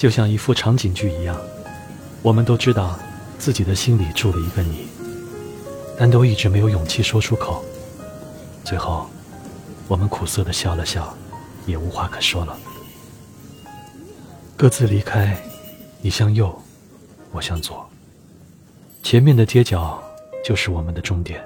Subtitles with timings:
[0.00, 1.38] 就像一副场景剧一样，
[2.22, 2.98] 我们都知道
[3.38, 4.88] 自己的心里住了一个你，
[5.98, 7.62] 但都一直没有勇气说出口。
[8.64, 9.10] 最后，
[9.88, 11.14] 我们苦涩的笑了笑，
[11.66, 12.58] 也无话可说了，
[14.56, 15.38] 各自离开。
[16.00, 16.58] 你向右，
[17.30, 17.86] 我向左，
[19.02, 20.02] 前面的街角
[20.42, 21.44] 就是我们的终点。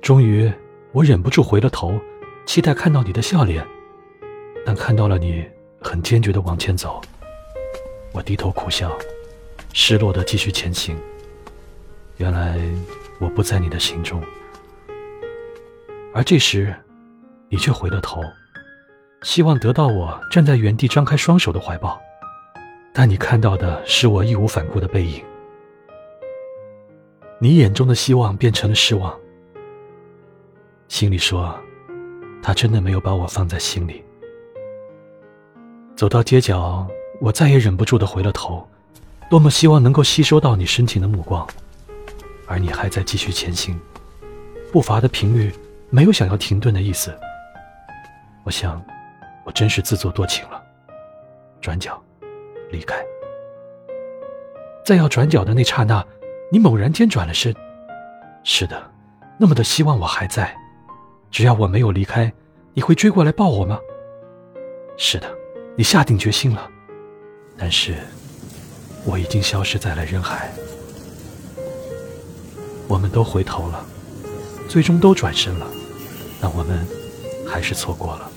[0.00, 0.50] 终于，
[0.92, 2.00] 我忍不住回了头，
[2.46, 3.62] 期待看到你的笑脸，
[4.64, 5.44] 但看到了你。
[5.80, 7.00] 很坚决的往前走，
[8.12, 8.90] 我低头苦笑，
[9.72, 10.96] 失落的继续前行。
[12.16, 12.58] 原来
[13.20, 14.22] 我不在你的心中，
[16.14, 16.74] 而这时，
[17.50, 18.22] 你却回了头，
[19.22, 22.00] 希望得到我站在原地张开双手的怀抱，
[22.94, 25.22] 但你看到的是我义无反顾的背影。
[27.38, 29.14] 你眼中的希望变成了失望，
[30.88, 31.54] 心里说，
[32.42, 34.02] 他真的没有把我放在心里。
[35.96, 36.86] 走到街角，
[37.22, 38.68] 我再也忍不住的回了头，
[39.30, 41.46] 多么希望能够吸收到你深情的目光，
[42.46, 43.80] 而你还在继续前行，
[44.70, 45.50] 步伐的频率
[45.88, 47.18] 没有想要停顿的意思。
[48.44, 48.84] 我想，
[49.44, 50.62] 我真是自作多情了。
[51.62, 51.98] 转角，
[52.70, 53.02] 离开。
[54.84, 56.04] 在要转角的那刹那，
[56.52, 57.54] 你猛然间转了身。
[58.44, 58.90] 是的，
[59.38, 60.54] 那么的希望我还在，
[61.30, 62.30] 只要我没有离开，
[62.74, 63.80] 你会追过来抱我吗？
[64.98, 65.34] 是的。
[65.78, 66.70] 你下定决心了，
[67.58, 67.94] 但是
[69.04, 70.50] 我已经消失在了人海。
[72.88, 73.84] 我们都回头了，
[74.68, 75.66] 最终都转身了，
[76.40, 76.86] 但我们
[77.46, 78.30] 还是错过了。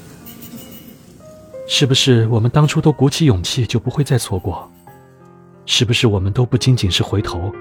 [1.66, 4.70] 是不是我们当初都鼓起勇气就不会再错过？
[5.66, 7.54] 是不是我们都不仅仅是回头，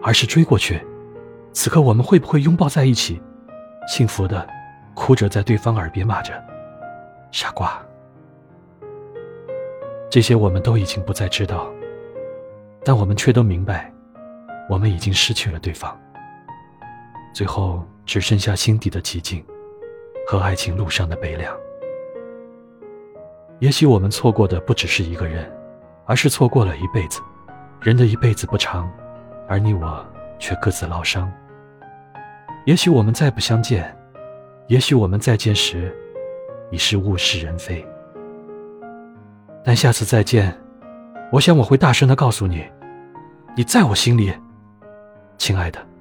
[0.00, 0.80] 而是追过去？
[1.52, 3.20] 此刻我们会不会拥抱在一起，
[3.88, 4.46] 幸福的
[4.94, 6.32] 哭着在对方耳边骂着
[7.32, 7.82] “傻瓜”？
[10.14, 11.68] 这些我们都已经不再知道，
[12.84, 13.92] 但我们却都明白，
[14.70, 16.00] 我们已经失去了对方。
[17.34, 19.44] 最后只剩下心底的寂静，
[20.24, 21.52] 和爱情路上的悲凉。
[23.58, 25.52] 也许我们错过的不只是一个人，
[26.04, 27.20] 而是错过了一辈子。
[27.80, 28.88] 人的一辈子不长，
[29.48, 30.06] 而你我
[30.38, 31.28] 却各自疗伤。
[32.66, 33.92] 也许我们再不相见，
[34.68, 35.92] 也许我们再见时，
[36.70, 37.84] 已是物是人非。
[39.64, 40.54] 但下次再见，
[41.32, 42.64] 我想我会大声的告诉你，
[43.56, 44.32] 你在我心里，
[45.38, 45.93] 亲爱的。